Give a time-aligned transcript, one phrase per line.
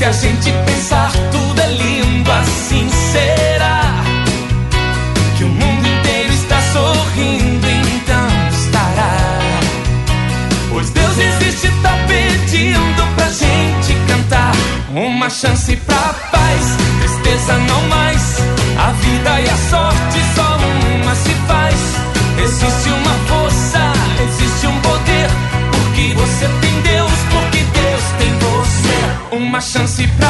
[0.00, 3.59] Se a gente pensar, tudo é lindo, assim será.
[29.70, 30.29] Chance pra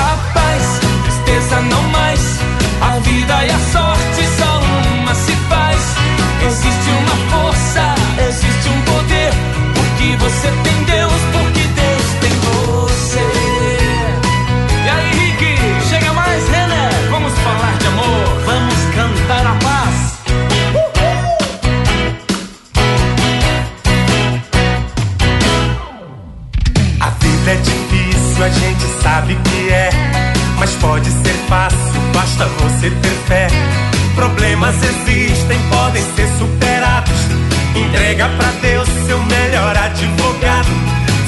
[38.11, 40.69] Entrega pra Deus seu melhor advogado.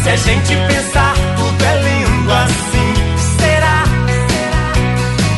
[0.02, 2.94] Se a gente pensar, tudo é lindo assim.
[3.38, 3.84] Será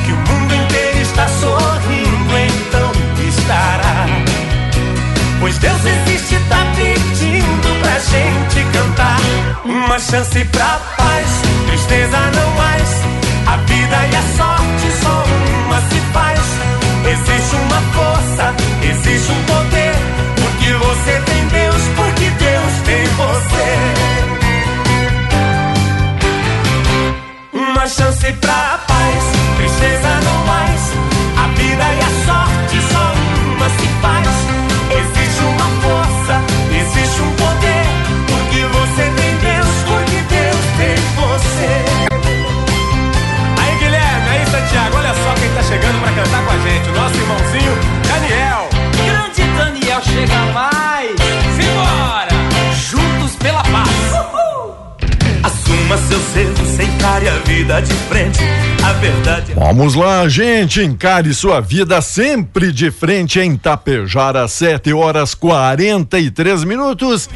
[0.07, 2.39] que o mundo inteiro está sorrindo?
[2.39, 2.91] Então
[3.29, 4.07] estará.
[5.39, 9.21] Pois Deus existe, tá pedindo pra gente cantar.
[9.67, 11.29] Uma chance pra paz,
[11.67, 12.89] tristeza não mais.
[13.47, 15.25] A vida e a sorte só
[15.67, 16.41] uma se faz.
[17.07, 19.84] Existe uma força, existe um poder.
[20.79, 23.69] Você tem Deus, porque Deus tem você.
[27.53, 29.25] Uma chance pra paz,
[29.57, 30.81] tristeza não mais.
[31.39, 33.13] A vida e a sorte só
[33.55, 34.29] uma se faz.
[34.91, 36.41] Existe uma força,
[36.71, 37.87] existe um poder.
[38.27, 41.73] Porque você tem Deus, porque Deus tem você.
[43.63, 46.89] Aí Guilherme, aí Santiago, olha só quem tá chegando pra cantar com a gente.
[46.89, 47.94] O nosso irmãozinho
[50.05, 51.11] chega mais.
[51.57, 52.29] Simbora!
[52.91, 54.05] Juntos pela paz.
[55.43, 58.41] Assuma seus erros, encare a vida de frente.
[58.83, 59.55] A verdade é.
[59.55, 67.29] Vamos lá, gente, encare sua vida sempre de frente em Tapejara, 7 horas 43 minutos.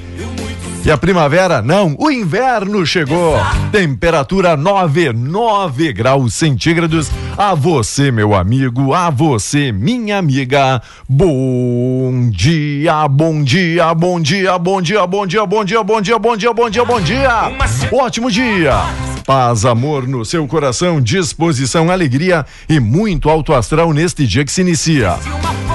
[0.89, 3.37] E a primavera, não, o inverno chegou.
[3.71, 7.11] Temperatura 9, 9 graus centígrados.
[7.37, 10.81] A você, meu amigo, a você, minha amiga.
[11.07, 16.37] Bom dia, bom dia, bom dia, bom dia, bom dia, bom dia, bom dia, bom
[16.39, 17.53] dia, bom dia, bom dia.
[17.93, 18.73] Ótimo dia.
[19.27, 24.63] Paz, amor no seu coração, disposição, alegria e muito alto astral neste dia que se
[24.63, 25.19] inicia.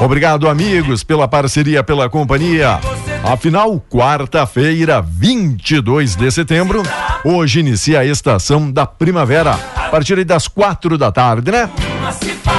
[0.04, 2.80] Obrigado, amigos, pela parceria, pela companhia.
[3.24, 6.84] Afinal, quarta-feira, 22 de setembro,
[7.24, 11.70] hoje inicia a estação da primavera, a partir das quatro da tarde, né?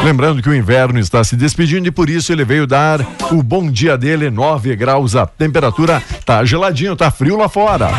[0.03, 3.71] Lembrando que o inverno está se despedindo e por isso ele veio dar o bom
[3.71, 7.91] dia dele, 9 graus a temperatura, tá geladinho, tá frio lá fora.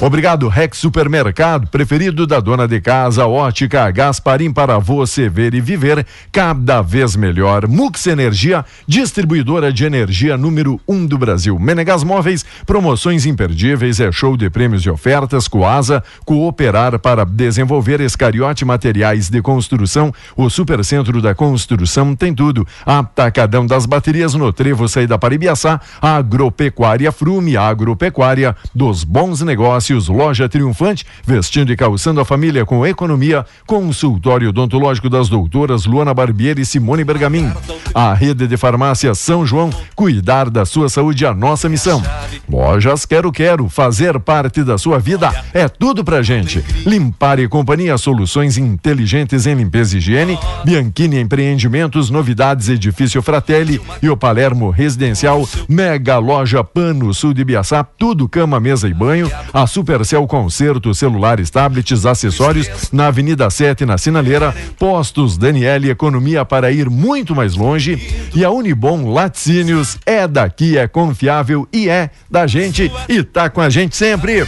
[0.00, 6.06] Obrigado, Rex Supermercado, preferido da dona de casa, ótica Gasparim para você ver e viver
[6.30, 7.66] cada vez melhor.
[7.66, 11.58] Mux Energia, distribuidora de energia número 1 um do Brasil.
[11.58, 15.48] Menegas Móveis, promoções imperdíveis, é show de prêmios e ofertas.
[15.48, 20.14] Coasa, cooperar para desenvolver Escariote Materiais de Construção.
[20.36, 22.64] O Supercentro da Construção tem tudo.
[22.86, 25.80] Atacadão das baterias no Trevo, saída para Ibiaçá.
[26.00, 32.86] Agropecuária Frume, agropecuária dos bons negócios Negócios, Loja Triunfante, vestindo e calçando a família com
[32.86, 37.50] economia, consultório odontológico das doutoras Luana Barbieri e Simone Bergamin.
[37.94, 42.02] A rede de farmácia São João, cuidar da sua saúde é a nossa missão.
[42.48, 46.62] Lojas Quero Quero, fazer parte da sua vida é tudo pra gente.
[46.84, 54.10] Limpar e Companhia, soluções inteligentes em limpeza e higiene, Bianchini Empreendimentos, novidades Edifício Fratelli e
[54.10, 59.66] o Palermo Residencial, Mega Loja Pano Sul de Biaçá, tudo cama, mesa e banho, a
[59.78, 66.90] Supercell Concerto, celulares, tablets, acessórios, na Avenida 7, na Sinaleira, Postos Daniele, economia para ir
[66.90, 72.90] muito mais longe e a Unibom Laticínios é daqui, é confiável e é da gente
[73.08, 74.44] e tá com a gente sempre.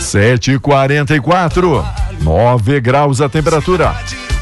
[0.00, 1.82] 7h44,
[2.20, 3.94] 9 graus a temperatura.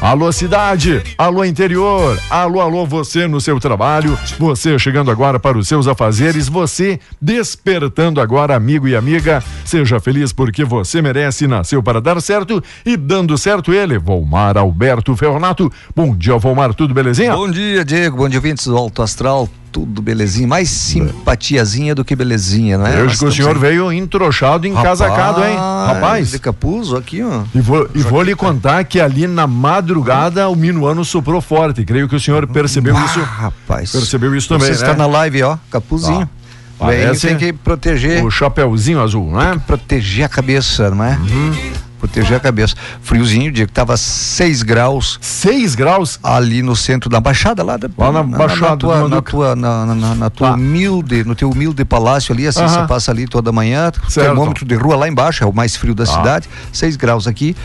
[0.05, 5.67] Alô cidade, alô interior, alô alô você no seu trabalho, você chegando agora para os
[5.67, 11.99] seus afazeres, você despertando agora amigo e amiga, seja feliz porque você merece, nasceu para
[11.99, 12.63] dar certo.
[12.85, 15.73] E dando certo ele, Volmar Alberto Ferronato.
[15.95, 17.35] Bom dia Volmar, tudo belezinha?
[17.35, 22.15] Bom dia Diego, bom dia ouvintes do Alto Astral, tudo belezinha, mais simpatiazinha do que
[22.15, 23.03] belezinha, não é?
[23.03, 25.57] Hoje que o senhor veio entrochado, encasacado, hein?
[25.57, 26.31] Rapaz.
[26.31, 27.41] De capuz aqui, ó.
[27.53, 31.83] E vou, e vou lhe contar que ali na madrugada o minuano soprou forte.
[31.83, 33.19] Creio que o senhor percebeu Ah, isso.
[33.19, 33.91] rapaz.
[33.91, 34.91] Percebeu isso também, Você né?
[34.91, 36.19] está na live, ó, capuzinho.
[36.19, 36.29] Bem,
[36.77, 39.59] parece tem que proteger, O chapeuzinho azul, né?
[39.67, 41.17] proteger a cabeça, não é?
[41.17, 41.71] Uhum.
[42.07, 42.75] Proteger a cabeça.
[43.01, 46.19] Friozinho, Diego, tava 6 graus 6 graus.
[46.23, 49.85] ali no centro da Baixada, lá, da, Lá na Baixada do tua, na tua, na,
[49.85, 50.53] na- na- na tua Tá.
[50.55, 54.27] humilde, no teu humilde palácio ali, assim, você passa ali toda manhã, Certo.
[54.27, 57.55] termômetro de rua lá embaixo, é o mais frio da cidade, 6 graus aqui,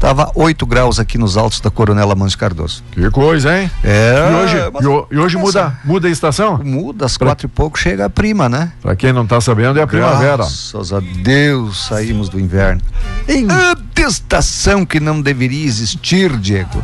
[0.00, 2.82] tava 8 graus aqui nos altos da Coronel Amâncio Cardoso.
[2.90, 3.70] Que coisa, hein?
[3.84, 6.58] É, E hoje, e e hoje muda, muda a estação?
[6.64, 8.72] Muda, às quatro e pouco chega a prima, né?
[8.80, 10.38] Pra quem não tá sabendo, é a primavera.
[10.38, 12.80] Graças a Deus saímos do inverno.
[13.28, 13.46] Em
[13.94, 16.82] estação que não deveria existir, Diego.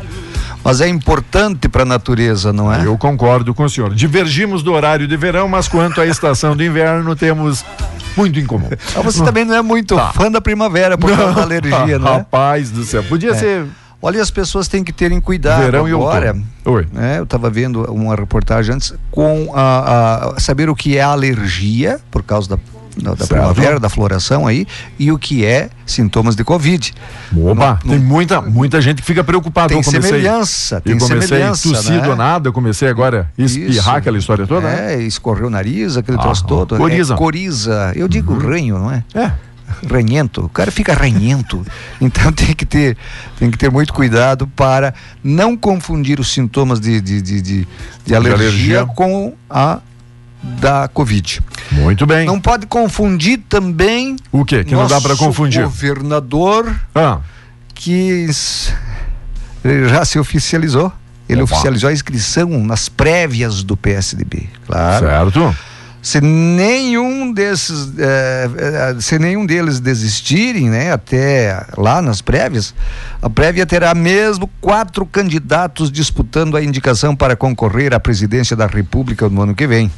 [0.62, 2.84] Mas é importante para a natureza, não é?
[2.84, 3.94] Eu concordo com o senhor.
[3.94, 7.64] Divergimos do horário de verão, mas quanto à estação do inverno, temos
[8.16, 8.68] muito em comum.
[8.96, 12.10] Ah, Você também não é muito fã da primavera por causa da alergia, né?
[12.10, 13.02] Rapaz do céu.
[13.04, 13.66] Podia ser
[14.02, 16.36] Olha, as pessoas têm que terem cuidado verão agora.
[16.66, 16.86] Oi.
[16.92, 17.18] né?
[17.18, 22.22] Eu estava vendo uma reportagem antes com a, a- saber o que é alergia por
[22.22, 22.58] causa da,
[22.96, 24.66] da, da primavera, da floração aí,
[24.98, 26.92] e o que é sintomas de Covid.
[27.36, 29.68] Oba, tem muita, muita gente que fica preocupada.
[29.68, 32.14] Tem Eu comecei, semelhança, tem eu comecei semelhança, tossido né?
[32.14, 33.90] nada, eu comecei agora a espirrar Isso.
[33.90, 34.94] aquela história toda, né?
[34.94, 36.76] É, escorreu o nariz, aquele Ah, troço todo.
[36.76, 37.12] coriza.
[37.12, 37.16] Uhum.
[37.16, 37.92] É, coriza.
[37.94, 39.04] Eu digo ranho, não é?
[39.14, 39.32] É.
[39.90, 41.64] ranhento, o cara fica ranhento.
[42.00, 42.96] Então tem que ter,
[43.38, 44.94] tem que ter muito cuidado para
[45.24, 47.68] não confundir os sintomas de, de, de, de,
[48.04, 48.86] de alergia, alergia.
[48.86, 49.80] com a
[50.60, 51.40] da Covid.
[51.72, 52.26] Muito bem.
[52.26, 54.16] Não pode confundir também.
[54.32, 54.64] o quê?
[54.64, 55.62] Que não dá para confundir.
[55.62, 57.18] governador Ah,
[57.74, 58.26] que
[59.88, 60.92] já se oficializou.
[61.28, 61.54] Ele Opa.
[61.54, 64.48] oficializou a inscrição nas prévias do PSDB.
[64.66, 65.06] Claro.
[65.06, 65.56] certo.
[66.06, 72.72] Se nenhum desses, eh, eh, se nenhum deles desistirem, né, até lá nas prévias,
[73.20, 79.28] a prévia terá mesmo quatro candidatos disputando a indicação para concorrer à presidência da República
[79.28, 79.90] no ano que vem.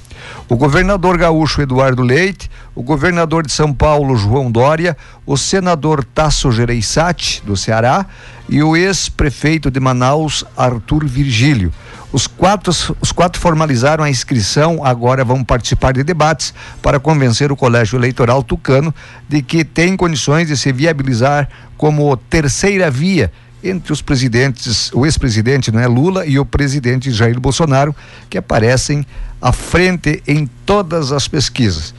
[0.49, 4.97] O governador gaúcho Eduardo Leite, o governador de São Paulo João Dória,
[5.27, 8.07] o senador Tasso Gereissati do Ceará
[8.49, 11.71] e o ex-prefeito de Manaus Arthur Virgílio.
[12.11, 17.57] Os quatro, os quatro formalizaram a inscrição, agora vão participar de debates para convencer o
[17.57, 18.95] Colégio Eleitoral Tucano
[19.29, 23.31] de que tem condições de se viabilizar como terceira via
[23.63, 27.95] entre os presidentes, o ex-presidente né, Lula e o presidente Jair Bolsonaro,
[28.31, 29.05] que aparecem
[29.43, 31.95] à frente em todas as pesquisas.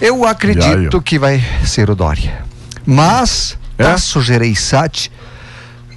[0.00, 2.44] Eu acredito que vai ser o Dória.
[2.84, 3.84] Mas, É?
[3.84, 5.10] Tasso Gereissati,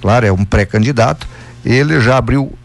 [0.00, 1.28] claro, é um pré-candidato,
[1.64, 2.57] ele já abriu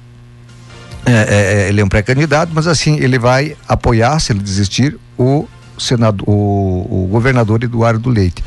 [1.05, 5.47] é, é, ele é um pré-candidato, mas assim, ele vai apoiar, se ele desistir, o,
[5.77, 8.43] senador, o, o governador Eduardo Leite.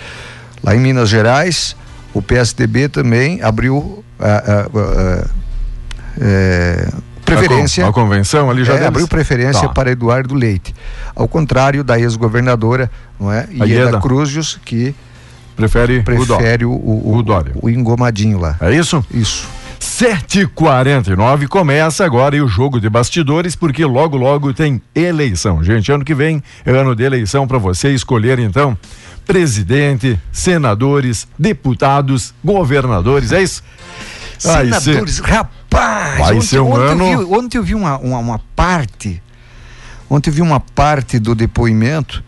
[0.63, 1.77] Lá em Minas Gerais,
[2.15, 5.27] o PSDB também abriu ah, ah, ah,
[6.19, 6.89] é,
[7.25, 7.85] preferência.
[7.87, 9.75] A, con- a convenção ali já É, abriu preferência Tá.
[9.75, 10.75] para Eduardo Leite.
[11.15, 13.41] Ao contrário da ex-governadora, não é?
[13.61, 13.67] A Ieda.
[13.67, 14.95] Ieda Cruzes, que
[15.57, 17.53] Prefere, o prefere o, o, O Dória.
[17.61, 18.57] o engomadinho lá.
[18.61, 19.05] É isso?
[19.11, 19.49] Isso.
[19.81, 25.63] 7h49 começa agora e o jogo de bastidores, porque logo, logo tem eleição.
[25.63, 28.77] Gente, ano que vem é ano de eleição para você escolher, então,
[29.27, 33.63] presidente, senadores, deputados, governadores, é isso?
[34.39, 36.19] Senadores, rapaz!
[36.19, 39.23] Vai ontem, ser um ontem ano- Eu vi, ontem eu vi uma, uma, uma parte,
[40.11, 42.23] ontem eu vi uma parte do depoimento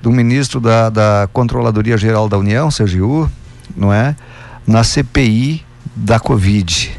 [0.00, 3.28] do ministro da, da Controladoria Geral da União, CGU,
[3.76, 4.14] não é?
[4.66, 5.64] Na CPI
[5.94, 6.96] da Covid.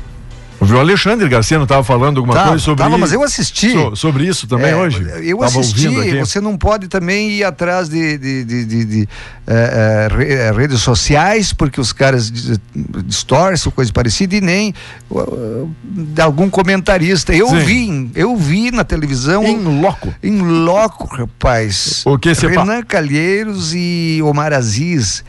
[0.61, 2.99] O Alexandre Garcia não estava falando alguma Tava, coisa sobre tava, isso?
[2.99, 3.71] mas eu assisti.
[3.71, 5.01] So- sobre isso também É, hoje?
[5.23, 5.87] Eu Tava assisti,
[6.19, 9.09] você não pode também ir atrás de, de, de- de-
[9.47, 12.59] eh, re- eh, redes sociais, porque os caras dis-
[13.05, 14.73] distorcem, coisa parecida, e nem
[15.09, 17.33] uh, de algum comentarista.
[17.33, 17.59] Eu Sim.
[17.59, 19.45] vi, eu vi na televisão.
[19.45, 20.13] Em loco.
[20.21, 22.03] Em loco, rapaz.
[22.05, 25.23] O que se pa- Renan Calheiros e Omar Aziz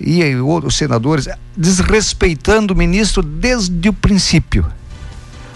[0.00, 4.66] e outros senadores desrespeitando o ministro desde o princípio.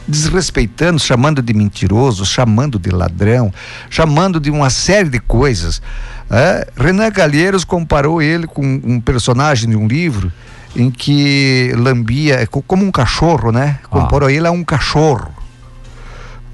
[0.09, 3.53] Desrespeitando, chamando de mentiroso, chamando de ladrão,
[3.89, 5.81] chamando de uma série de coisas.
[6.29, 10.33] É, Renan Calheiros comparou ele com um personagem de um livro
[10.75, 13.79] em que lambia, é co- como um cachorro, né?
[13.89, 15.29] Comparou ele a um cachorro.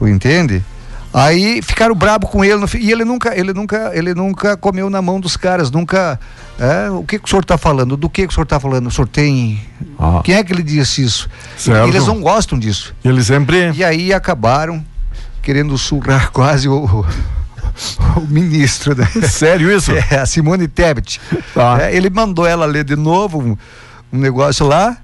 [0.00, 0.62] Entende?
[1.16, 5.18] Aí ficaram brabo com ele e ele nunca, ele nunca, ele nunca comeu na mão
[5.18, 6.20] dos caras, nunca.
[6.60, 7.96] é, o que, que o senhor está falando?
[7.96, 8.88] Do que, que o senhor está falando?
[8.88, 9.58] O senhor tem.
[9.98, 10.20] Ah.
[10.22, 11.26] Quem é que ele disse isso?
[11.56, 11.88] Certo.
[11.88, 12.94] Eles não gostam disso.
[13.02, 13.72] Ele sempre.
[13.72, 14.84] E aí acabaram
[15.40, 19.06] querendo surrar quase o, o ministro, né?
[19.26, 19.92] Sério isso?
[20.10, 21.18] É, a Simone Tebet.
[21.54, 21.78] Tá.
[21.80, 23.56] É, ele mandou ela ler de novo um,
[24.12, 24.98] um negócio lá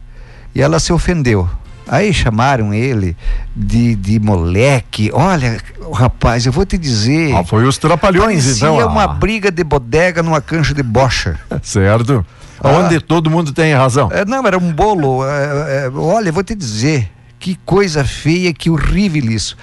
[0.55, 1.49] e ela se ofendeu.
[1.87, 3.17] Aí chamaram ele
[3.55, 5.11] de, de moleque.
[5.13, 5.61] Olha,
[5.93, 7.35] rapaz, eu vou te dizer.
[7.35, 8.89] Ah, foi os trapalhões, parecia então.
[8.89, 11.39] uma ah, briga de bodega numa cancha de bocha.
[11.63, 12.25] Certo.
[12.63, 14.09] Onde todo mundo tem razão.
[14.13, 15.27] É, não, era um bolo.
[15.27, 17.11] é, é, olha, eu vou te dizer.
[17.39, 19.57] Que coisa feia, que horrível isso.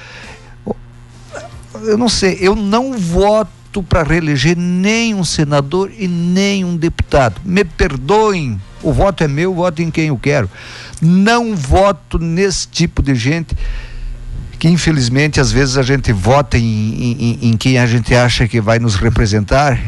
[1.84, 7.40] Eu não sei, eu não voto para reeleger nem um senador e nem um deputado.
[7.46, 10.50] Me perdoem, o voto é meu, voto em quem eu quero.
[11.01, 13.56] Não voto nesse tipo de gente
[14.60, 18.46] que infelizmente às vezes a gente vota em, em- em- em quem a gente acha
[18.48, 19.79] que vai nos representar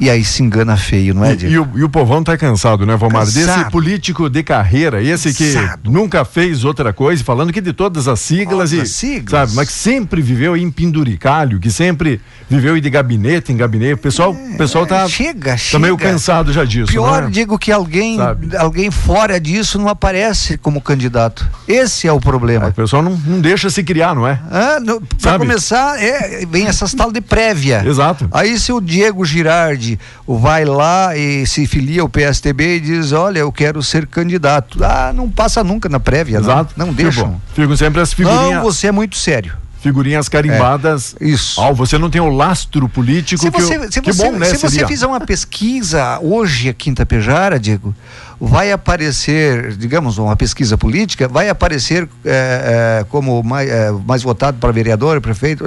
[0.00, 1.54] e aí se engana feio, não é, E, Diego?
[1.54, 3.24] e o, e o povão tá cansado, né, Vomar?
[3.26, 5.90] Desse político de carreira, esse que Cansado.
[5.90, 8.80] nunca fez outra coisa, falando que de todas as siglas e.
[8.80, 9.30] as siglas.
[9.30, 13.94] Sabe, mas que sempre viveu em penduricalho, que sempre viveu de gabinete em gabinete.
[13.94, 15.78] O pessoal, o pessoal tá, chega, tá chega.
[15.78, 16.90] meio cansado já disso.
[16.90, 17.30] Pior, né?
[17.30, 18.56] digo que alguém, Sabe?
[18.56, 21.46] alguém fora disso não aparece como candidato.
[21.68, 22.70] Esse é o O problema.
[22.72, 24.40] pessoal não, não deixa se criar, não é?
[24.50, 24.78] Ah,
[25.18, 25.38] Sabe?
[25.46, 27.82] começar, é, vem essas tal de prévia.
[27.86, 28.28] Exato.
[28.32, 29.89] Aí se o Diego Girardi
[30.26, 34.82] vai lá e se filia ao PSTB e diz, olha, eu quero ser candidato.
[34.84, 36.50] Ah, não passa nunca na prévia, não.
[36.50, 36.74] Exato.
[36.76, 37.40] Não Que deixam.
[37.54, 39.52] Ficam sempre as Não, figurinhas, você é muito sério.
[39.80, 41.14] figurinhas carimbadas.
[41.20, 41.60] Isso.
[41.60, 44.38] Ah, você não tem o lastro político Se que, você, eu, se que você, bom,
[44.38, 44.46] né?
[44.46, 47.94] se você fizer uma pesquisa hoje aqui em Tapejara, Diego,
[48.38, 54.58] vai aparecer, digamos, uma pesquisa política, vai aparecer eh, eh, como mais, eh, mais votado
[54.58, 55.64] para vereador, prefeito,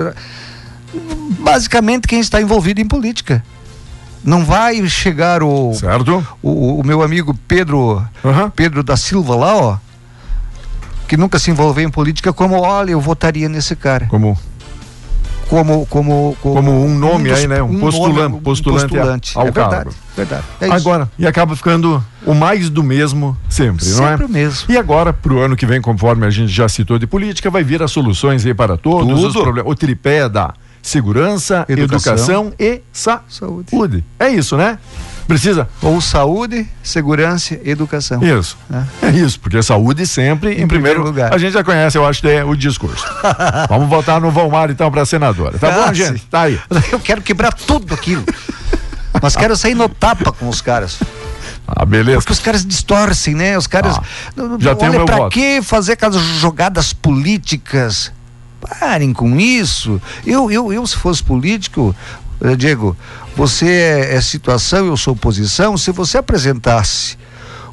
[1.39, 3.43] basicamente quem está envolvido em política.
[4.23, 6.25] Não vai chegar o, Certo?
[6.41, 8.49] o, o meu amigo Pedro, Aham.
[8.55, 9.77] Pedro da Silva lá, ó,
[11.07, 14.37] que nunca se envolveu em política, como, olha, eu votaria nesse cara Como
[15.49, 17.61] como como Como um nome dos- aí, né?
[17.61, 18.97] Um postulan- um postulante
[19.35, 19.93] ao é verdade, cargo.
[20.15, 20.43] verdade.
[20.61, 20.75] É isso.
[20.75, 24.09] Agora, e acaba ficando o mais do mesmo sempre, não é?
[24.11, 24.71] Sempre o mesmo.
[24.71, 27.83] E agora, pro ano que vem, conforme a gente já citou de política, vai vir
[27.83, 29.27] as soluções aí para todos Tudo.
[29.27, 29.71] os problemas.
[29.71, 30.53] O tripé da
[30.83, 32.53] segurança, educação, Educação.
[32.59, 33.69] e saúde.
[33.71, 34.03] Saúde.
[34.19, 34.77] É isso, né?
[35.25, 35.69] Precisa.
[35.81, 38.21] Ou saúde, segurança e educação.
[38.21, 38.57] Isso.
[39.01, 41.33] É, isso, porque saúde sempre em, Em primeiro, primeiro lugar.
[41.33, 43.05] A gente já conhece, eu acho, é, o discurso.
[43.69, 45.57] Vamos votar no Valmar, então, para senadora.
[45.57, 46.19] Tá bom, Ah, gente?
[46.19, 46.25] sim.
[46.29, 46.59] Tá aí.
[46.91, 48.23] Eu quero quebrar tudo aquilo.
[49.21, 50.99] Mas quero sair no tapa com os caras.
[51.65, 52.17] Ah, beleza.
[52.17, 53.57] Porque os caras distorcem, né?
[53.57, 53.95] Os caras.
[53.97, 54.03] Ah,
[54.35, 55.31] Não, não, já tem o olha, meu pra voto.
[55.33, 58.11] que fazer aquelas jogadas políticas?
[58.79, 60.01] Parem com isso.
[60.25, 61.95] Eu, eu, eu se fosse político,
[62.41, 62.95] eh, Diego,
[63.35, 65.77] você é, é situação, eu sou oposição.
[65.77, 67.17] Se você apresentasse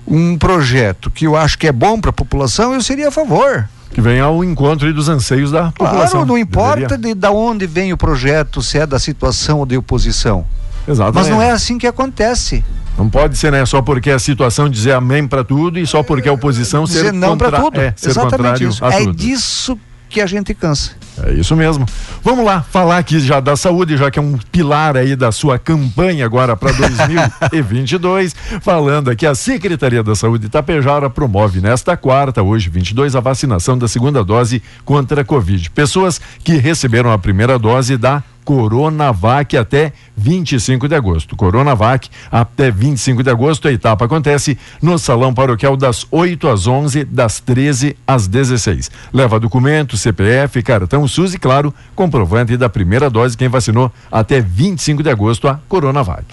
[0.07, 3.69] um projeto que eu acho que é bom para a população, eu seria a favor.
[3.93, 6.11] Que venha ao encontro dos anseios da população.
[6.11, 7.15] Claro, não importa Deveria.
[7.15, 10.47] de, da onde vem o projeto, se é da situação ou de oposição.
[10.87, 11.17] Exatamente.
[11.17, 12.65] Mas não é assim que acontece.
[12.97, 13.65] Não pode ser, né?
[13.67, 17.13] Só porque a situação dizer amém para tudo e só porque a oposição ser Dizer
[17.13, 17.81] não para tudo.
[17.81, 18.85] É, ser Exatamente contrário isso.
[18.85, 19.15] a É tudo.
[19.15, 19.79] disso
[20.11, 20.91] que a gente cansa.
[21.23, 21.87] É isso mesmo.
[22.23, 25.59] Vamos lá, falar aqui já da saúde, já que é um pilar aí da sua
[25.59, 28.35] campanha agora para 2022.
[28.61, 33.87] falando aqui, a Secretaria da Saúde Itapejara promove nesta quarta, hoje 22, a vacinação da
[33.87, 35.71] segunda dose contra a Covid.
[35.71, 41.37] Pessoas que receberam a primeira dose da Coronavac até 25 de agosto.
[41.37, 43.69] Coronavac até 25 de agosto.
[43.69, 48.91] A etapa acontece no Salão Paroquial das 8 às 11, das 13 às 16.
[49.13, 55.01] Leva documento, CPF, cartão SUS e, claro, comprovante da primeira dose quem vacinou até 25
[55.01, 56.25] de agosto a Coronavac.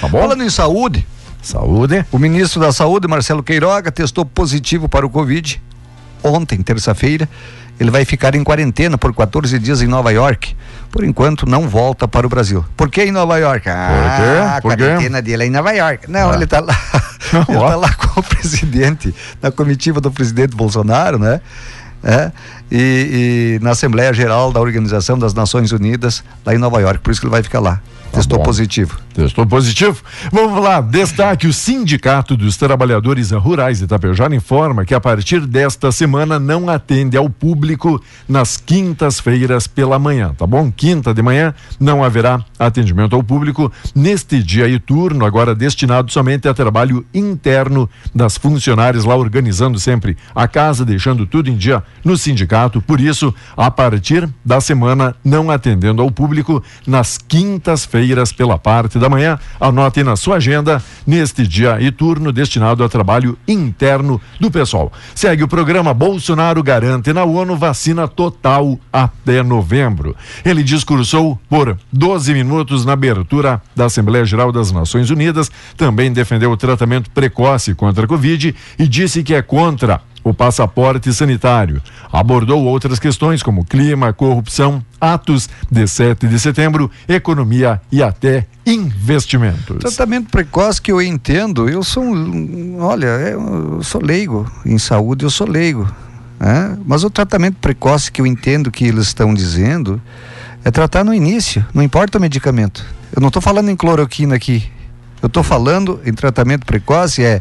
[0.00, 0.20] Tá bom?
[0.20, 1.06] Falando em saúde,
[1.42, 2.02] Saúde.
[2.10, 5.60] o ministro da Saúde, Marcelo Queiroga, testou positivo para o Covid
[6.22, 7.28] ontem, terça-feira.
[7.80, 10.56] Ele vai ficar em quarentena por 14 dias em Nova York.
[10.90, 12.64] Por enquanto, não volta para o Brasil.
[12.76, 13.68] Por que em Nova York?
[13.68, 14.82] Ah, a Por quê?
[14.84, 16.10] quarentena dele é em Nova York.
[16.10, 16.34] Não, Ah.
[16.34, 16.74] ele está lá.
[17.48, 17.68] ele Ó.
[17.68, 21.40] tá lá com o presidente, na comitiva do presidente Bolsonaro, né?
[22.02, 22.30] É,
[22.70, 27.00] e, e na Assembleia Geral da Organização das Nações Unidas, lá em Nova York.
[27.00, 27.80] Por isso que ele vai ficar lá.
[28.12, 28.44] Testou bom.
[28.44, 28.98] positivo.
[29.18, 30.00] Testou positivo.
[30.30, 35.90] Vamos lá, destaque: o Sindicato dos Trabalhadores Rurais de Itapejara informa que a partir desta
[35.90, 40.70] semana não atende ao público nas quintas-feiras pela manhã, tá bom?
[40.70, 46.46] Quinta de manhã não haverá atendimento ao público neste dia e turno, agora destinado somente
[46.46, 52.16] a trabalho interno das funcionárias lá organizando sempre a casa, deixando tudo em dia no
[52.16, 52.80] sindicato.
[52.80, 59.07] Por isso, a partir da semana não atendendo ao público nas quintas-feiras pela parte da
[59.08, 59.38] manhã.
[59.60, 64.92] Anote na sua agenda neste dia e turno destinado a trabalho interno do pessoal.
[65.14, 70.16] Segue o programa Bolsonaro garante na ONU vacina total até novembro.
[70.44, 76.50] Ele discursou por 12 minutos na abertura da Assembleia Geral das Nações Unidas, também defendeu
[76.50, 81.82] o tratamento precoce contra a Covid e disse que é contra o passaporte sanitário.
[82.12, 89.78] Abordou outras questões como clima, corrupção, atos de 7 de setembro, economia e até investimentos.
[89.78, 92.04] Tratamento precoce que eu entendo, eu sou
[92.78, 95.88] olha, eu sou leigo em saúde, eu sou leigo,
[96.38, 96.76] né?
[96.84, 100.00] Mas o tratamento precoce que eu entendo que eles estão dizendo
[100.64, 102.84] é tratar no início, não importa o medicamento.
[103.14, 104.70] Eu não estou falando em cloroquina aqui.
[105.22, 107.40] Eu estou falando em tratamento precoce é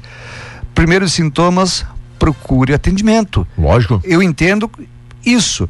[0.74, 1.86] primeiros sintomas,
[2.18, 3.48] procure atendimento.
[3.58, 4.02] Lógico.
[4.04, 4.70] Eu entendo
[5.26, 5.70] isso.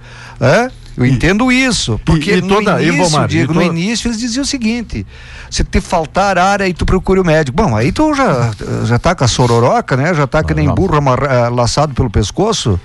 [0.98, 2.00] Eu E- entendo isso.
[2.04, 5.06] Porque e no toda- e, início, Vomar, Diego, e no início eles diziam o seguinte:
[5.50, 7.56] se te faltar ar, aí tu procura o médico.
[7.56, 8.52] Bom, aí tu já,
[8.86, 10.14] já tá com a sororoca, né?
[10.14, 10.74] Já tá que nem não.
[10.76, 12.80] burro ah, laçado pelo pescoço.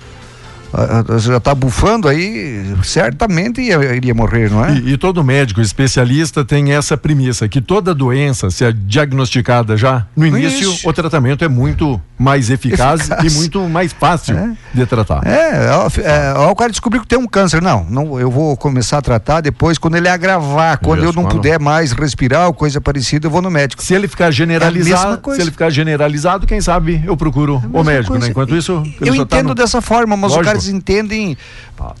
[1.19, 4.73] Já tá bufando aí, certamente ia- iria morrer, não é?
[4.73, 10.05] E, e todo médico especialista tem essa premissa que toda doença, se é diagnosticada já
[10.15, 10.89] no início, início.
[10.89, 13.33] o tratamento é muito mais eficaz, Eficaz.
[13.33, 14.51] e muito mais fácil É.
[14.73, 15.25] de tratar.
[15.27, 17.61] É, ó, é, o cara descobriu que tem um câncer.
[17.61, 21.25] Não, não, eu vou começar a tratar depois, quando ele agravar, quando Isso, eu não
[21.25, 23.83] puder mais respirar ou coisa parecida, eu vou no médico.
[23.83, 25.37] Se ele ficar É generalizado, coisa.
[25.37, 28.27] se ele ficar generalizado, quem sabe eu procuro o Mesma médico, né?
[28.29, 30.57] Enquanto isso, eu tá entendo no- dessa forma, mas Lógico.
[30.57, 31.37] os caras entendem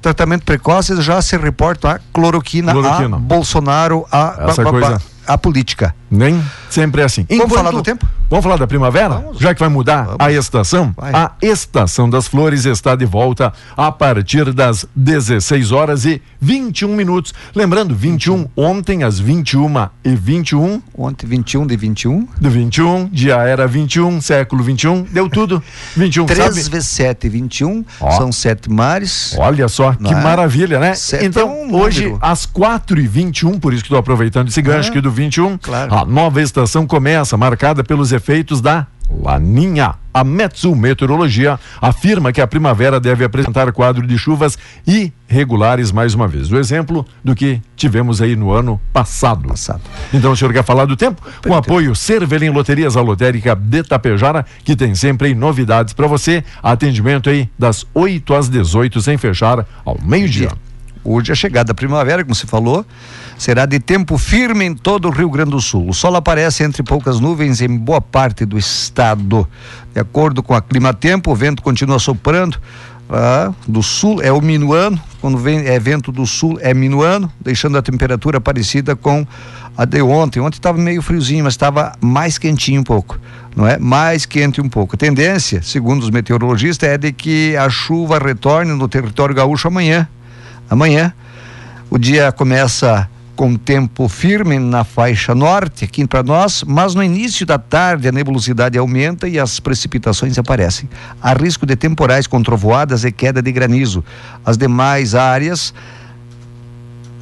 [0.01, 3.17] tratamento precoce, eles já se reportam a cloroquina, Cloroquina.
[3.17, 4.89] a Bolsonaro, a, Essa ba- ba- coisa.
[4.97, 5.93] ba- a política.
[6.09, 7.25] Nem sempre é assim.
[7.29, 8.07] Vamos falar do tempo?
[8.29, 9.25] Vamos falar da primavera?
[9.39, 10.17] Já que vai mudar Vamos.
[10.19, 10.93] a estação?
[10.95, 11.11] Vai.
[11.13, 17.33] A estação das flores está de volta a partir das 16 horas e 21 minutos.
[17.55, 22.27] Lembrando, 21 ontem às 21 e 21 Ontem, 21 de 21.
[22.39, 25.61] do 21, dia era 21, século 21, deu tudo.
[25.95, 26.69] 21, 3 sabe?
[26.69, 27.83] vezes 7, 21.
[27.99, 28.11] Ó.
[28.11, 29.35] São sete mares.
[29.37, 30.15] Olha só, que é?
[30.15, 30.93] maravilha, né?
[30.95, 32.19] Sete então, é um hoje, número.
[32.21, 35.57] às 4 e 21 por isso que estou aproveitando esse gancho É, aqui do 21,
[35.57, 35.93] claro.
[35.93, 39.95] a nova estação começa, marcada pelos efeitos da Laninha.
[40.13, 46.27] A Metsu Meteorologia afirma que a primavera deve apresentar quadro de chuvas irregulares mais uma
[46.27, 46.51] vez.
[46.51, 49.49] O exemplo do que tivemos aí no ano passado.
[49.49, 49.81] Passado.
[50.13, 51.21] Então o senhor quer falar do tempo?
[51.41, 56.43] Com apoio Cervelim Loterias, a lotérica de Tapejara, que tem sempre aí novidades para você.
[56.61, 60.51] Atendimento aí das 8 às 18, sem fechar ao meio-dia.
[61.05, 62.85] Hoje a chegada da primavera, como você falou,
[63.37, 65.89] será de tempo firme em todo o Rio Grande do Sul.
[65.89, 69.47] O sol aparece entre poucas nuvens em boa parte do estado.
[69.93, 72.57] De acordo com a clima-tempo, o vento continua soprando.
[73.09, 77.77] ah, do sul é o minuano, quando vem é vento do sul é minuano, deixando
[77.77, 79.27] a temperatura parecida com
[79.77, 80.39] a de ontem.
[80.39, 83.19] Ontem estava meio friozinho, mas estava mais quentinho um pouco,
[83.55, 83.77] não é?
[83.77, 84.95] Mais quente um pouco.
[84.95, 90.07] A tendência, segundo os meteorologistas, é de que a chuva retorne no território gaúcho amanhã.
[90.73, 91.13] Amanhã,
[91.87, 97.45] o dia começa com tempo firme na faixa norte, aqui para nós, mas no início
[97.45, 100.89] da tarde a nebulosidade aumenta e as precipitações aparecem.
[101.21, 104.03] Há risco de temporais com trovoadas e queda de granizo.
[104.43, 105.73] As demais áreas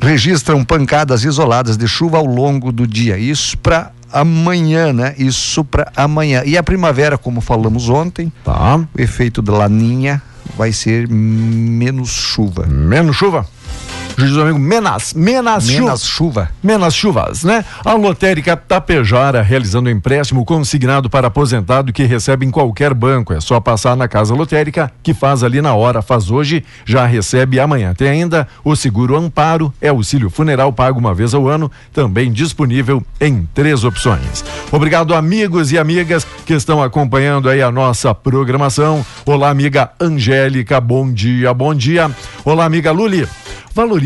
[0.02, 3.18] registram pancadas isoladas de chuva ao longo do dia.
[3.18, 5.14] Isso para amanhã, né?
[5.18, 6.44] Isso para amanhã.
[6.46, 8.78] E a primavera, como falamos ontem, Tá?
[8.78, 10.22] o efeito da laninha
[10.58, 12.66] vai ser menos chuva.
[12.66, 13.46] Menos chuva.
[14.18, 16.50] Juiz do amigo Menas, Menas, Menos chuva.
[16.62, 17.64] Menos chuvas, né?
[17.84, 23.34] A lotérica Tapejara realizando um empréstimo consignado para aposentado que recebe em qualquer banco.
[23.34, 27.60] É só passar na casa lotérica que faz ali na hora, faz hoje, já recebe
[27.60, 27.94] amanhã.
[27.94, 33.04] Tem ainda o seguro Amparo, é auxílio funeral pago uma vez ao ano, também disponível
[33.20, 34.44] em três opções.
[34.72, 39.06] Obrigado amigos e amigas que estão acompanhando aí a nossa programação.
[39.26, 42.12] Olá amiga Angélica, bom dia, bom dia.
[42.44, 43.28] Olá amiga Luli.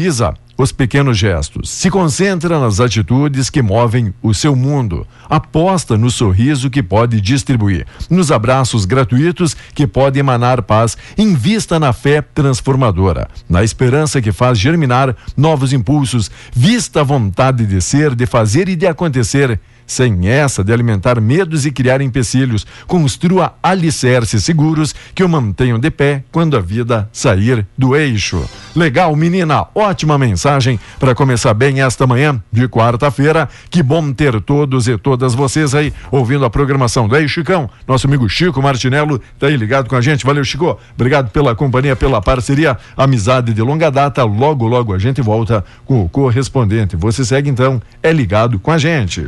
[0.06, 1.70] Valoriza os pequenos gestos.
[1.70, 5.06] Se concentra nas atitudes que movem o seu mundo.
[5.30, 10.96] Aposta no sorriso que pode distribuir, nos abraços gratuitos que podem emanar paz.
[11.18, 16.30] Invista na fé transformadora, na esperança que faz germinar novos impulsos.
[16.54, 21.66] Vista a vontade de ser, de fazer e de acontecer sem essa de alimentar medos
[21.66, 27.66] e criar empecilhos, construa alicerces seguros que o mantenham de pé quando a vida sair
[27.78, 28.44] do eixo.
[28.76, 33.48] Legal, menina, ótima mensagem para começar bem esta manhã de quarta-feira.
[33.70, 37.70] Que bom ter todos e todas vocês aí ouvindo a programação do Ei Chicão.
[37.88, 40.26] Nosso amigo Chico Martinello tá aí ligado com a gente.
[40.26, 40.78] Valeu, Chico.
[40.94, 44.24] Obrigado pela companhia, pela parceria, amizade de longa data.
[44.24, 46.96] Logo, logo a gente volta com o correspondente.
[46.96, 49.26] Você segue então, é ligado com a gente.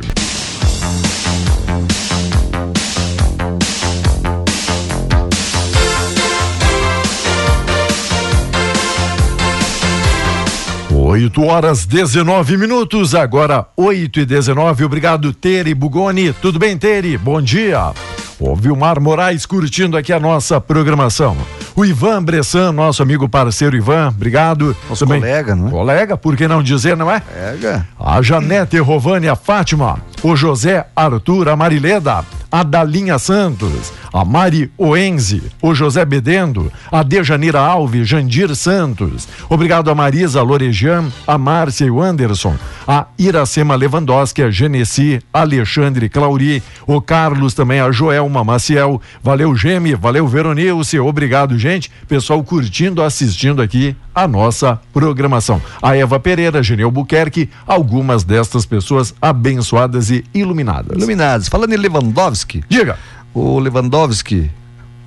[11.18, 14.84] 8 horas 19 minutos, agora 8 e 19.
[14.84, 16.32] Obrigado, Tere Bugoni.
[16.32, 17.18] Tudo bem, Tere?
[17.18, 17.92] Bom dia.
[18.38, 21.36] O Vilmar Moraes curtindo aqui a nossa programação.
[21.76, 24.76] O Ivan Bressan, nosso amigo parceiro Ivan, obrigado.
[24.88, 25.70] Nosso colega, não é?
[25.70, 27.20] Colega, por que não dizer, não é?
[27.20, 27.86] Pega.
[27.98, 34.70] A Janete Rovani, a Fátima, o José Arthur, a Marileda, a Dalinha Santos, a Mari
[34.78, 39.28] Oenze, o José Bedendo, a Dejanira Alves, Jandir Santos.
[39.50, 46.08] Obrigado a Marisa Lorejan, a Márcia e o Anderson, a Iracema Lewandowski, a Genesi, Alexandre
[46.08, 49.00] Clauri, o Carlos também, a Joelma Maciel.
[49.22, 50.98] Valeu, Geme, valeu, Veronilce.
[50.98, 51.90] Obrigado, gente.
[52.06, 55.60] Pessoal curtindo, assistindo aqui a nossa programação.
[55.82, 60.96] A Eva Pereira, Genel Buquerque, algumas destas pessoas abençoadas e iluminadas.
[60.96, 61.48] Iluminados.
[61.48, 62.98] Falando em Lewandowski, Diga.
[63.34, 64.50] o Lewandowski,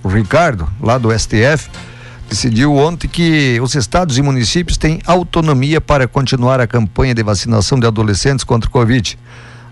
[0.03, 1.69] o Ricardo, lá do STF,
[2.29, 7.79] decidiu ontem que os estados e municípios têm autonomia para continuar a campanha de vacinação
[7.79, 9.17] de adolescentes contra o Covid.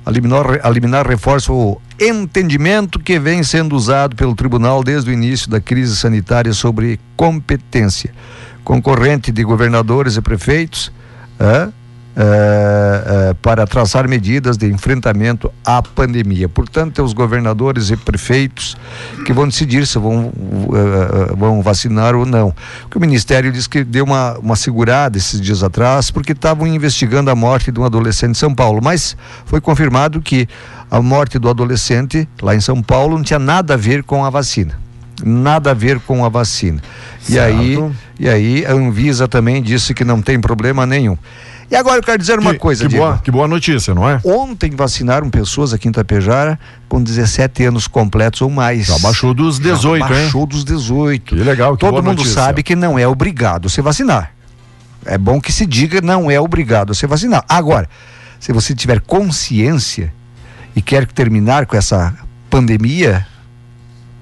[0.09, 5.13] A liminar, a liminar reforça o entendimento que vem sendo usado pelo tribunal desde o
[5.13, 8.11] início da crise sanitária sobre competência
[8.63, 10.91] concorrente de governadores e prefeitos.
[12.21, 16.49] É, é, para traçar medidas de enfrentamento à pandemia.
[16.49, 18.75] Portanto, é os governadores e prefeitos
[19.25, 22.53] que vão decidir se vão, é, vão vacinar ou não.
[22.82, 27.32] Porque o Ministério diz que deu uma, uma segurada esses dias atrás, porque estavam investigando
[27.32, 28.82] a morte de um adolescente em São Paulo.
[28.84, 30.45] Mas foi confirmado que
[30.91, 34.29] a morte do adolescente lá em São Paulo não tinha nada a ver com a
[34.29, 34.77] vacina.
[35.23, 36.82] Nada a ver com a vacina.
[37.29, 37.60] E Certo.
[37.60, 41.17] aí, e aí a Anvisa também disse que não tem problema nenhum.
[41.71, 43.05] E agora eu quero dizer uma que, coisa, que Diego.
[43.05, 44.19] boa, que boa notícia, não é?
[44.23, 48.88] Ontem vacinaram pessoas aqui em Itapejara com 17 anos completos ou mais.
[48.88, 50.21] Já baixou dos 18, Já hein?
[50.23, 51.36] baixou dos 18.
[51.36, 52.34] Que legal, que Todo mundo notícia.
[52.34, 54.32] sabe que não é obrigado a se vacinar.
[55.05, 57.45] É bom que se diga não é obrigado a se vacinar.
[57.47, 57.88] Agora,
[58.39, 60.12] se você tiver consciência
[60.75, 62.15] e quer terminar com essa
[62.49, 63.27] pandemia,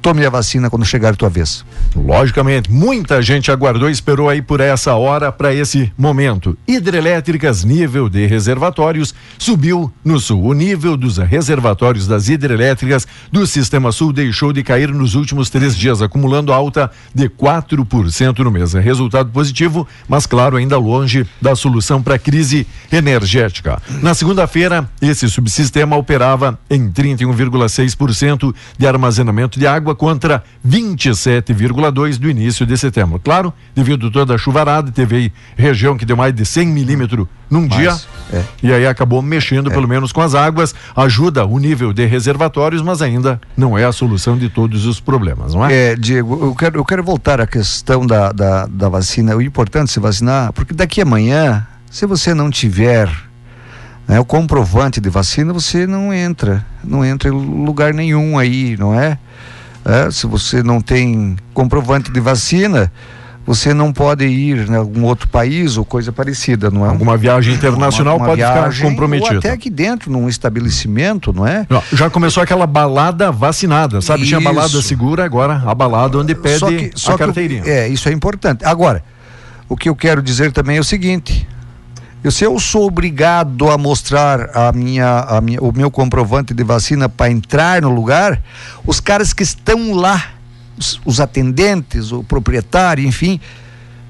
[0.08, 1.66] tome a vacina quando chegar a tua vez.
[1.94, 6.58] Logicamente, muita gente aguardou e esperou aí por essa hora para esse momento.
[6.66, 10.46] Hidrelétricas, nível de reservatórios subiu no sul.
[10.46, 15.76] O nível dos reservatórios das hidrelétricas do Sistema Sul deixou de cair nos últimos três
[15.76, 18.76] dias, acumulando alta de 4% no mês.
[18.76, 23.82] É Resultado positivo, mas claro, ainda longe da solução para a crise energética.
[24.02, 32.66] Na segunda-feira, esse subsistema operava em 31,6% de armazenamento de água contra 27,2% do início
[32.66, 33.20] de setembro.
[33.20, 37.68] Claro, devido toda a chuvarada, teve aí região que deu mais de 100 milímetros num
[37.68, 37.96] dia.
[38.32, 38.44] é.
[38.62, 43.02] E aí acabou mexendo pelo menos com as águas, ajuda o nível de reservatórios, mas
[43.02, 45.74] ainda não é a solução de todos os problemas, não é?
[45.74, 49.36] É, Diego, eu quero, eu quero voltar à questão da, da, da vacina.
[49.36, 53.10] O importante é se vacinar, porque daqui amanhã, se você não tiver
[54.08, 56.66] né, o comprovante de vacina, você não entra.
[56.84, 59.18] Não entra em lugar nenhum aí, não é?
[59.88, 62.92] É, se você não tem comprovante de vacina,
[63.46, 66.90] você não pode ir em algum outro país ou coisa parecida, não é?
[66.90, 69.32] Alguma viagem internacional Uma- uma pode ficar viagem, comprometida.
[69.36, 71.66] Ou até aqui dentro, num estabelecimento, não é?
[71.94, 74.26] Já começou aquela balada vacinada, sabe?
[74.26, 74.54] Tinha Isso.
[74.54, 77.64] balada segura, agora a balada onde pede Só que- só a que carteirinha.
[77.66, 78.66] é, isso é importante.
[78.66, 79.02] Agora,
[79.70, 81.48] o que eu quero dizer também é o seguinte:
[82.24, 86.64] Eu, se eu sou obrigado a mostrar a minha, a minha, o meu comprovante de
[86.64, 88.42] vacina para entrar no lugar,
[88.86, 90.32] os caras que estão lá,
[90.78, 93.40] os, os atendentes, o proprietário, enfim,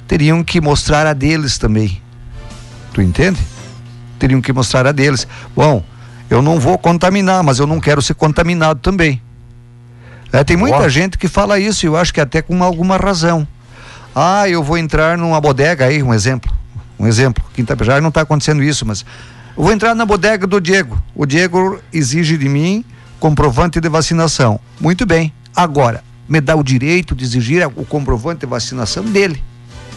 [0.08, 2.02] teriam que mostrar a deles também.
[2.94, 3.40] Tu entende?
[4.18, 5.28] Teriam que mostrar a deles.
[5.56, 5.84] Bom,
[6.30, 9.22] eu não vou contaminar, mas eu não quero ser contaminado também.
[10.32, 10.90] É, tem muita Boa.
[10.90, 13.48] gente que fala isso, e eu acho que até com alguma razão.
[14.16, 16.57] Ah, eu vou entrar numa bodega aí, um exemplo.
[17.00, 17.44] Um exemplo.
[17.52, 19.06] Aqui em Itapejara não está acontecendo isso, mas
[19.56, 21.02] eu vou entrar na bodega do Diego.
[21.16, 22.84] O Diego exige de mim
[23.20, 24.60] comprovante de vacinação.
[24.80, 25.34] Muito bem.
[25.56, 29.44] Agora, me dá o direito de exigir o comprovante de vacinação dele.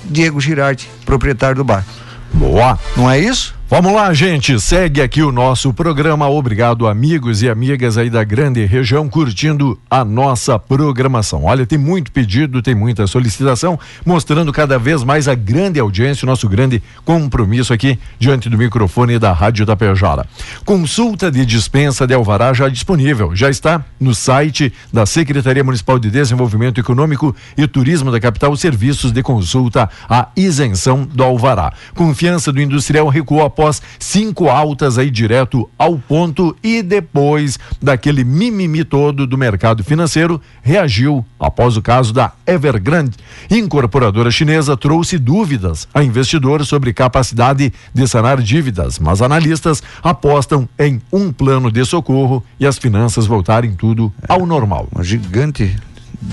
[0.05, 1.85] Diego Girardi, proprietário do bar.
[2.33, 2.79] Boa.
[2.97, 3.55] Não é isso?
[3.71, 4.59] Vamos lá, gente.
[4.59, 6.29] Segue aqui o nosso programa.
[6.29, 11.45] Obrigado, amigos e amigas aí da grande região, curtindo a nossa programação.
[11.45, 16.29] Olha, tem muito pedido, tem muita solicitação, mostrando cada vez mais a grande audiência, o
[16.29, 20.27] nosso grande compromisso aqui diante do microfone da Rádio Tapejara.
[20.65, 23.37] Consulta de dispensa de Alvará já disponível.
[23.37, 29.13] Já está no site da Secretaria Municipal de Desenvolvimento Econômico e Turismo da capital, serviços
[29.13, 31.73] de consulta à isenção do Alvará.
[31.95, 38.85] Confiança do industrial recuou após cinco altas aí direto ao ponto e depois daquele mimimi
[38.85, 43.19] todo do mercado financeiro, reagiu após o caso da Evergrande.
[43.51, 51.01] Incorporadora chinesa trouxe dúvidas a investidores sobre capacidade de sanar dívidas, mas analistas apostam em
[51.13, 54.89] um plano de socorro e as finanças voltarem tudo ao normal.
[54.95, 55.77] Uma gigante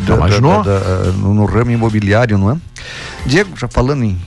[0.05, 0.63] Já imaginou?
[0.63, 2.57] da- da- no, no ramo imobiliário, não é?
[3.25, 4.17] Diego, já falando em,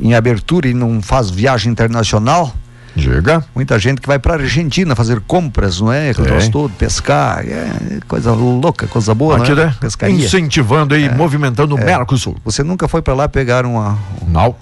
[0.00, 2.54] em abertura e não faz viagem internacional,
[2.96, 3.44] Diga.
[3.54, 6.12] muita gente que vai para Argentina fazer compras, não é?
[6.12, 6.24] Tem.
[6.26, 9.66] gostou de pescar, é coisa louca, coisa boa, Aqui, não é?
[9.66, 9.74] né?
[9.80, 10.16] Pescaria.
[10.24, 12.36] Incentivando aí, movimentando o Mercosul.
[12.44, 14.54] Você nunca foi para lá pegar uma, Não.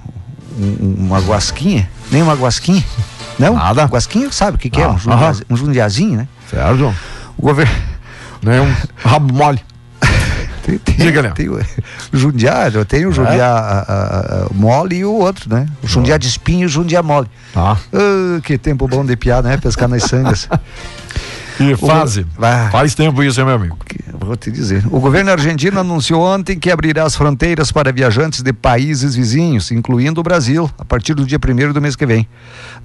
[0.59, 1.89] um- uma guasquinha?
[2.11, 2.85] Nem uma guasquinha?
[3.39, 3.55] Não?
[3.55, 3.85] Nada.
[3.85, 4.85] Guasquinha sabe o que, que é?
[4.85, 6.29] Ah, Um, jundia, um jundiazinho, né?
[6.51, 6.95] Certo?
[7.37, 7.73] O governo.
[8.43, 8.61] Né?
[8.61, 8.73] Um
[9.09, 9.61] rabo mole.
[10.69, 11.33] Tem, tem, Diga, Léo.
[11.33, 11.59] tem o
[12.13, 15.67] jundiar, eu tenho o jundiar a- a- a- mole e o outro, né?
[15.83, 17.27] O jundiar de espinho e o jundiar mole.
[17.57, 17.77] Ah,
[18.45, 19.57] que tempo bom de piada, né?
[19.57, 20.47] Pescar nas sangas.
[21.61, 22.25] E fase.
[22.39, 22.71] Vai.
[22.71, 23.77] Faz tempo isso, hein, meu amigo?
[23.85, 23.99] Que-
[24.29, 24.85] Vou te dizer.
[24.93, 30.21] O governo argentino anunciou ontem que abrirá as fronteiras para viajantes de países vizinhos, incluindo
[30.21, 32.29] o Brasil, a partir do dia 1 do mês que vem.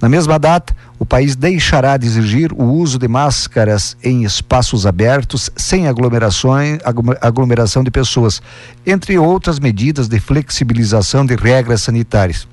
[0.00, 5.50] Na mesma data, o país deixará de exigir o uso de máscaras em espaços abertos,
[5.54, 8.40] sem aglomerações, aglo- aglomeração de pessoas,
[8.86, 12.48] entre outras medidas de flexibilização de regras sanitárias.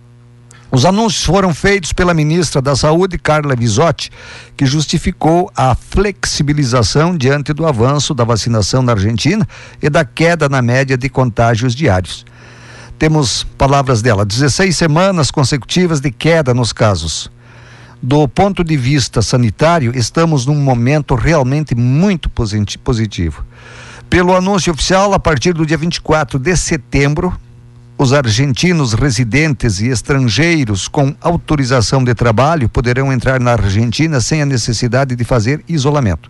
[0.72, 4.10] Os anúncios foram feitos pela ministra da Saúde, Carla Visotti,
[4.56, 9.46] que justificou a flexibilização diante do avanço da vacinação na Argentina
[9.82, 12.26] e da queda na média de contágios diários.
[12.98, 17.30] Temos palavras dela: 16 semanas consecutivas de queda nos casos.
[18.02, 23.46] Do ponto de vista sanitário, estamos num momento realmente muito posi- positivo.
[24.10, 27.38] Pelo anúncio oficial, a partir do dia 24 de setembro,
[28.02, 34.46] os argentinos residentes e estrangeiros com autorização de trabalho poderão entrar na Argentina sem a
[34.46, 36.28] necessidade de fazer isolamento.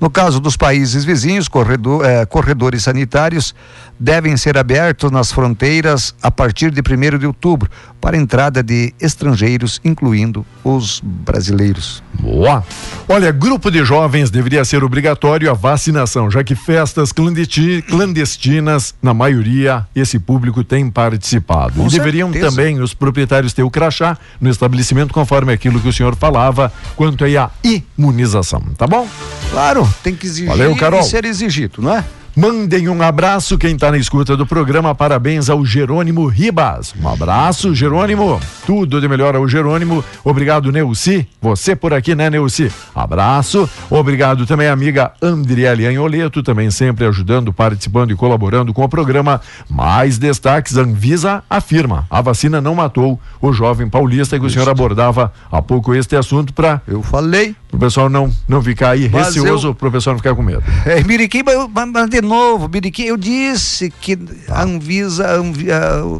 [0.00, 3.52] No caso dos países vizinhos, corredor- eh, corredores sanitários
[3.98, 7.68] devem ser abertos nas fronteiras a partir de 1 de outubro
[8.00, 12.00] para entrada de estrangeiros, incluindo os brasileiros.
[12.20, 12.62] Boa.
[13.08, 19.12] Olha, grupo de jovens deveria ser obrigatório a vacinação, já que festas clandesti- clandestinas, na
[19.12, 21.72] maioria, esse público tem participado.
[21.74, 22.50] Com e deveriam certeza.
[22.50, 27.24] também os proprietários ter o crachá no estabelecimento, conforme aquilo que o senhor falava, quanto
[27.24, 29.06] aí à imunização, tá bom?
[29.50, 31.00] Claro, tem que exigir Valeu, Carol.
[31.00, 32.04] e ser exigido, não é?
[32.38, 34.94] Mandem um abraço quem está na escuta do programa.
[34.94, 36.94] Parabéns ao Jerônimo Ribas.
[37.02, 38.40] Um abraço, Jerônimo.
[38.64, 40.04] Tudo de melhor ao Jerônimo.
[40.22, 41.26] Obrigado, Neuci.
[41.42, 42.70] Você por aqui, né, Neuci?
[42.94, 43.68] Abraço.
[43.90, 49.40] Obrigado também, amiga Andriele Anholeto, também sempre ajudando, participando e colaborando com o programa.
[49.68, 55.32] Mais destaques: Anvisa afirma: a vacina não matou o jovem paulista que o senhor abordava
[55.50, 57.56] há pouco este assunto para Eu falei.
[57.72, 60.62] O pessoal não, não ficar aí Mas receoso, eu- o pessoal não ficar com medo.
[60.86, 66.18] É, Miriquim, mas, eu- de novo, Miriquim, eu disse que a Anvisa, a Anvi- a-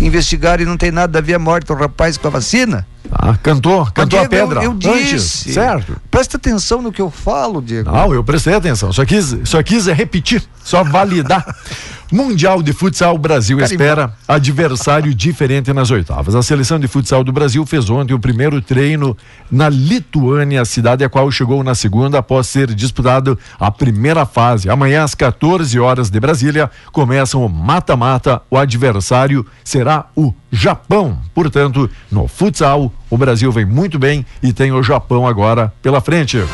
[0.00, 2.86] investigar e não tem nada a ver a morte do rapaz com a vacina.
[3.08, 4.64] Tá, cantou, cantou a Diego, eu- pedra.
[4.64, 5.52] Eu, antes, disse.
[5.54, 5.96] certo?
[6.10, 7.90] Presta atenção no que eu falo, Diego.
[7.90, 8.92] Não, eu prestei atenção.
[8.92, 11.44] Só quis, só quis repetir, só validar.
[12.12, 13.82] Mundial de Futsal, Brasil Carimbó.
[13.82, 16.34] espera adversário diferente nas oitavas.
[16.34, 19.16] A seleção de futsal do Brasil fez ontem o primeiro treino
[19.50, 24.68] na Lituânia, cidade a qual chegou na segunda após ser disputado a primeira fase.
[24.68, 28.42] Amanhã às 14 horas de Brasília começam o mata-mata.
[28.50, 31.18] O adversário será o Japão.
[31.34, 36.44] Portanto, no futsal, o Brasil vem muito bem e tem o Japão agora pela frente.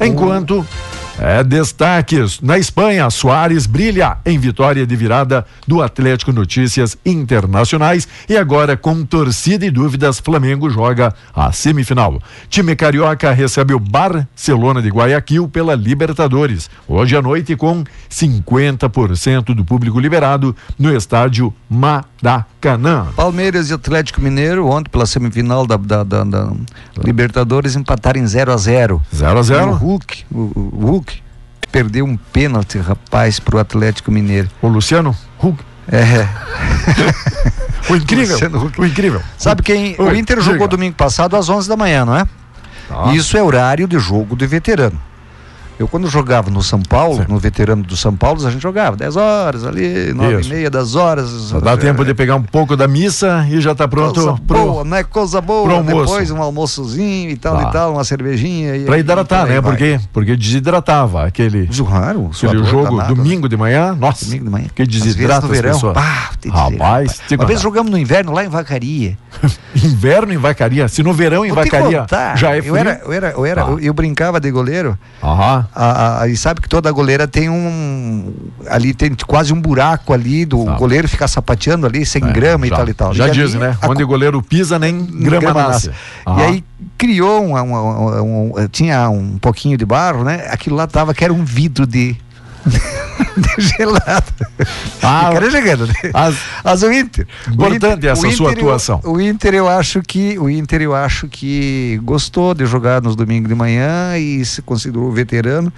[0.00, 0.66] Enquanto
[1.18, 2.40] é, destaques.
[2.40, 9.04] Na Espanha, Soares brilha em vitória de virada do Atlético Notícias Internacionais e agora com
[9.04, 12.20] torcida e dúvidas, Flamengo joga a semifinal.
[12.48, 16.70] Time carioca recebe o Barcelona de Guayaquil pela Libertadores.
[16.88, 21.54] Hoje à noite com 50% do público liberado no estádio
[22.24, 23.06] Maracanã.
[23.14, 26.52] Palmeiras e Atlético Mineiro, ontem pela semifinal da, da, da- da
[27.02, 31.22] Libertadores, empataram em 0 a 0 0 a O 0 Hulk, o, o Hulk
[31.70, 34.48] perdeu um pênalti, rapaz, pro Atlético Mineiro.
[34.62, 35.58] O Luciano Huck.
[35.90, 36.26] É.
[37.90, 38.32] O incrível.
[38.32, 38.80] Luciano Huck.
[38.80, 39.20] O incrível.
[39.36, 39.94] Sabe quem?
[39.98, 40.52] o Oi, Inter diga.
[40.52, 42.24] jogou domingo passado às 11 da manhã, não é?
[42.88, 43.12] Tá.
[43.12, 44.98] Isso é horário de jogo de veterano.
[45.78, 49.16] Eu, quando jogava no São Paulo, no veterano do São Paulo, a gente jogava 10
[49.16, 50.48] horas ali, 9 Isso.
[50.50, 51.50] e meia das horas.
[51.62, 54.84] Dá tempo de pegar um pouco da missa e já tá pronto Coisa pro, boa,
[54.84, 55.02] né?
[55.02, 55.82] Coisa boa.
[55.82, 57.68] Depois um almoçozinho e tal Tá.
[57.68, 58.76] e tal, uma cervejinha.
[58.76, 59.60] E, Pra hidratar, né?
[59.60, 59.72] vai.
[59.72, 63.96] Porque, porque desidratava aquele, Claro, aquele jogo danado, domingo de manhã.
[63.98, 64.66] Nossa, Domingo de manhã.
[64.72, 65.74] que desidrata no as verão.
[65.74, 65.94] pessoas.
[65.94, 69.16] Pá, Rapaz, te Uma vez jogamos no inverno lá em Vacaria.
[69.74, 70.86] Inverno em Vacaria.
[70.88, 72.06] Se no verão em Vou Vacaria
[72.36, 72.74] já é frio.
[72.74, 73.70] Eu, era, eu, era, eu, era, Tá.
[73.70, 74.96] eu, eu brincava de goleiro.
[75.22, 75.63] Aham.
[75.74, 78.32] A- a- e sabe que toda goleira tem um.
[78.68, 80.74] Ali tem quase um buraco ali do Tá.
[80.76, 83.14] goleiro ficar sapateando ali, sem grama e já, tal e tal.
[83.14, 83.76] Já e ali, dizem, né?
[83.80, 85.90] a- Onde o goleiro pisa, nem grama, grama nasce.
[86.26, 86.40] nasce.
[86.40, 86.64] E aí
[86.98, 90.46] criou um, um- um- um- tinha um pouquinho de barro, né?
[90.50, 92.16] Aquilo lá tava que era um vidro de
[93.58, 94.32] gelado.
[95.02, 95.94] Ah, E cara chegando, né?
[96.12, 97.26] as- Mas o Inter.
[97.48, 99.00] o Importante Inter- essa o sua Inter, atuação.
[99.04, 103.48] O Inter eu acho que o Inter eu acho que gostou de jogar nos domingos
[103.48, 105.72] de manhã e se considerou veterano.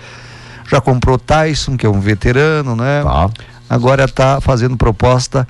[0.69, 3.03] Já comprou Tyson, que é um veterano, né?
[3.05, 3.31] Tá.
[3.69, 5.47] Agora está fazendo proposta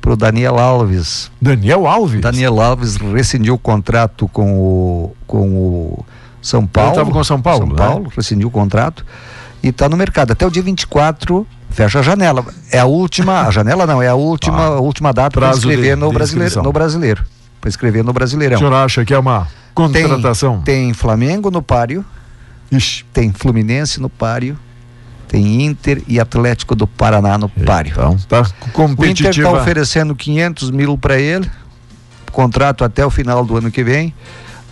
[0.00, 1.30] pro Daniel Alves.
[1.40, 2.20] Daniel Alves.
[2.20, 6.04] Daniel Alves rescindiu o contrato com o, com o
[6.42, 6.94] São Paulo.
[6.94, 7.76] tava com o São Paulo, São né?
[7.76, 9.04] Paulo, rescindiu o contrato
[9.64, 10.30] e está no mercado.
[10.32, 12.44] Até o dia 24 fecha a janela.
[12.70, 14.66] É a última, a janela não, é a última, Ah.
[14.76, 17.24] a última data para escrever de- no, de brasileiro, no brasileiro.
[17.60, 18.58] Para escrever no O Brasileirão.
[18.58, 19.48] senhor acha que é uma
[19.92, 20.60] Tem, contratação?
[20.62, 22.04] tem Flamengo no páreo,
[22.70, 23.04] Ixi.
[23.12, 24.56] tem Fluminense no páreo,
[25.26, 27.92] tem Inter e Atlético do Paraná no páreo.
[27.92, 28.42] Então, tá
[28.76, 31.50] O Inter está oferecendo 500 mil para ele,
[32.30, 34.12] contrato até o final do ano que vem,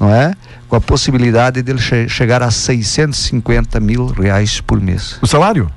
[0.03, 0.35] não é?
[0.69, 5.17] Com a possibilidade dele che- chegar a 650 mil reais por mês.
[5.23, 5.71] O salário?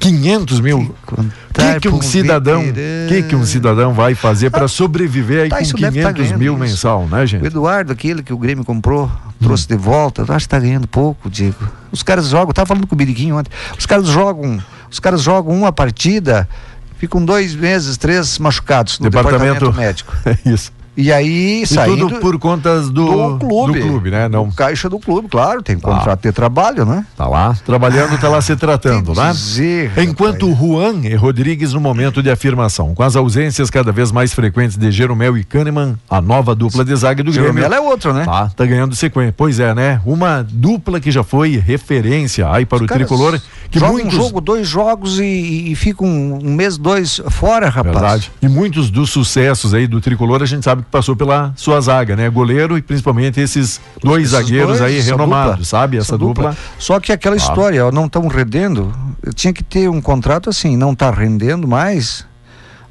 [0.00, 0.94] 500 mil.
[1.06, 1.14] O
[1.52, 2.62] que, que um cidadão,
[3.08, 6.22] que, que um cidadão vai fazer para sobreviver aí Tá, com isso deve tá 500
[6.22, 7.44] ganhando mil mensal, né, O gente?
[7.44, 9.10] Eduardo, aquele que o Grêmio comprou,
[9.40, 11.56] trouxe de volta, acho que está ganhando pouco, Diego.
[11.90, 15.20] Os caras jogam, eu tava falando com o Biriquinho ontem, os caras jogam, os caras
[15.20, 16.48] jogam uma partida,
[16.96, 20.16] ficam dois meses, três machucados no Departamento, departamento, médico.
[20.24, 20.72] É isso.
[21.00, 23.78] E aí, E saindo tudo por contas do, do clube.
[23.78, 24.28] do clube, né?
[24.28, 27.06] Não caixa do clube, claro, tem contrato de trabalho, né?
[27.16, 29.30] tá lá trabalhando, tá lá se tratando, né?
[29.30, 34.34] dizer, Enquanto Juan e Rodrigues no momento de afirmação, com as ausências cada vez mais
[34.34, 37.52] frequentes de Jeromel e Kahneman, a nova dupla de zaga do Grêmio.
[37.52, 38.24] Jeromel é outro, né?
[38.24, 39.32] Tá, tá ganhando sequência.
[39.36, 40.00] Pois é, né?
[40.04, 44.22] Uma dupla que já foi referência aí para o Caras tricolor, que jogam muitos um
[44.22, 47.94] jogo, dois jogos e, e, ficam um, um mês, dois fora, rapaz.
[47.94, 48.32] Verdade.
[48.42, 52.16] E muitos dos sucessos aí do tricolor a gente sabe que passou pela sua zaga,
[52.16, 52.28] né?
[52.30, 55.96] Goleiro e principalmente esses dois Esses zagueiros dois, aí renomados, dupla, sabe?
[55.96, 56.56] Essa, dupla.
[56.78, 57.50] Só que aquela Claro.
[57.52, 61.68] história, ó, não estão rendendo, eu tinha que ter um contrato assim, não está rendendo
[61.68, 62.26] mais,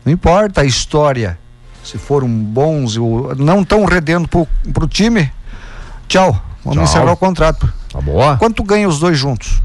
[0.05, 1.37] não importa a história,
[1.83, 5.31] se foram bons, ou não estão rendendo pro, pro time,
[6.07, 6.31] tchau,
[6.63, 6.83] vamos Tchau.
[6.83, 7.71] encerrar o contrato.
[7.91, 8.37] Tá boa?
[8.37, 9.61] Quanto ganha os dois juntos?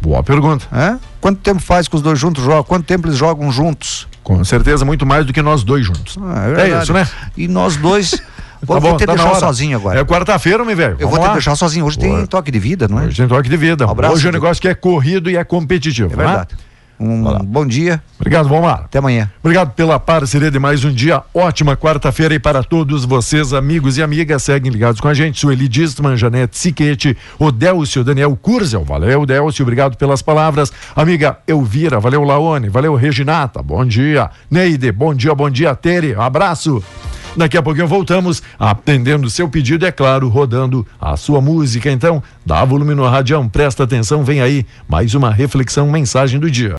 [0.00, 0.64] Boa pergunta.
[0.72, 0.98] Hã?
[1.20, 2.62] Quanto tempo faz que os dois juntos jogam?
[2.64, 4.07] Quanto tempo eles jogam juntos?
[4.36, 6.18] Com certeza muito mais do que nós dois juntos.
[6.22, 6.82] Ah, é verdade.
[6.82, 7.08] isso, né?
[7.34, 8.10] E nós dois,
[8.62, 10.00] vou, Tá vou bom, te tá deixar sozinho agora.
[10.00, 10.92] É quarta-feira, meu velho.
[10.98, 11.32] Eu Vamos vou te lá.
[11.32, 11.86] deixar sozinho.
[11.86, 12.26] Hoje tem Boa.
[12.26, 13.06] toque de vida, não é?
[13.06, 13.86] Hoje tem toque de vida.
[13.86, 14.44] Um abraço, Hoje o Diego.
[14.44, 16.12] negócio que é corrido e é competitivo.
[16.12, 16.46] É né?
[17.00, 17.38] Um Vai lá.
[17.42, 18.74] bom dia, Obrigado, vamos lá.
[18.84, 19.30] até amanhã.
[19.40, 21.22] Obrigado pela parceria de mais um dia.
[21.32, 25.38] Ótima quarta-feira e para todos vocês, amigos e amigas, seguem ligados com a gente.
[25.38, 28.84] Sueli Distman, Janete Siquete, o Délcio, Daniel Kurzel.
[28.84, 30.72] Valeu, Délcio, obrigado pelas palavras.
[30.96, 34.30] Amiga Elvira, valeu, Laone, valeu, Reginata, bom dia.
[34.50, 36.82] Neide, bom dia, bom dia, Tere, abraço.
[37.36, 41.88] Daqui a pouquinho voltamos atendendo seu pedido, é claro, rodando a sua música.
[41.88, 46.74] Então, dá volume no radião, presta atenção, vem aí mais uma reflexão, mensagem do dia.